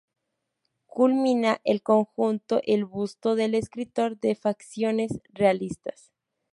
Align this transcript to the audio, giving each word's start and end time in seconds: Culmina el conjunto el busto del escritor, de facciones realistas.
Culmina 0.87 1.61
el 1.63 1.83
conjunto 1.83 2.61
el 2.65 2.85
busto 2.85 3.35
del 3.35 3.53
escritor, 3.53 4.19
de 4.19 4.33
facciones 4.33 5.21
realistas. 5.31 6.11